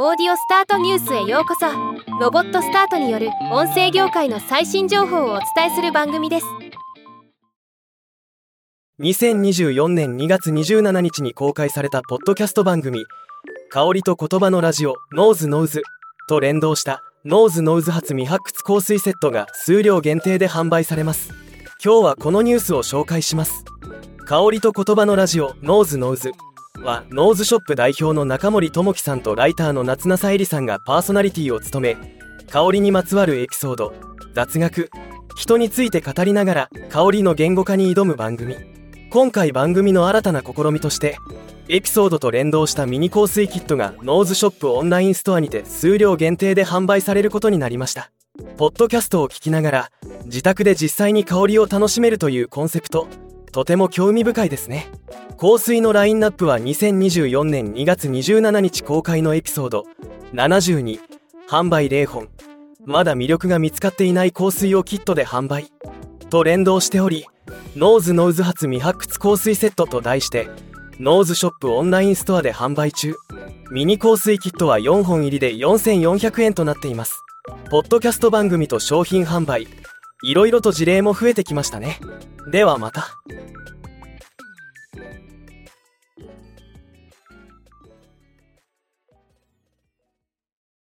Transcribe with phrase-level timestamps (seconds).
[0.00, 1.66] オーディオスタートニュースへようこそ。
[2.20, 6.46] ロボットスタートによる音声業界の最新情報をお伝えする番組です。
[9.00, 13.06] 2024年2月27日に公開されたポッドキャスト番組
[13.70, 15.82] 「香りと言葉のラジオ NOSE knows」
[16.30, 21.32] と連動した NOSE knows 発未発掘香水セットが数量限定で販売されます。
[21.84, 23.64] 今日はこのニュースを紹介します。
[24.26, 26.30] 香りと言葉のラジオ NOSE knows。
[26.82, 31.96] は NOSE SHOP 代表の中森智樹さんとライターの夏菜さえりさんがパーソナリティを務め
[32.50, 33.92] 香りにまつわるエピソード
[34.34, 34.90] 雑学
[35.36, 38.56] 人について語りながら香りの言語化に挑む番組。
[39.10, 41.16] 今回番組の新たな試みとして
[41.68, 48.10] エピソードと連動したミニ香水キットが NOSE SHOP オンラインストアにて数量限定で販売されることになりました。
[48.56, 49.90] ポッドキャストを聞きながら
[50.24, 53.08] 自宅で実際に香りを楽しめるというコンセプト
[53.52, 54.88] とても興味深いですね。
[55.40, 59.86] 香水のラインナップは2024年2月27日公開のエピソード。
[60.34, 60.98] 72
[61.48, 62.28] 販売0本。
[62.84, 65.70] まだ魅力が見つかっていない香水をキットで販売。
[66.28, 67.24] と連動しており
[67.76, 70.48] NOSE knows 発未発掘香水セットと題して
[70.98, 73.14] NOSE SHOP オンラインストアで販売中。
[73.70, 77.22] ミニ香水キットは4本入りで4400円となっています。
[77.70, 79.68] ポッドキャスト番組と商品販売。
[80.24, 82.00] いろいろと事例も増えてきましたね。
[82.50, 83.06] ではまた。